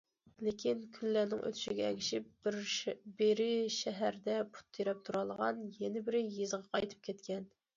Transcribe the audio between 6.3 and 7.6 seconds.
يېزىغا قايتىپ كەتكەن.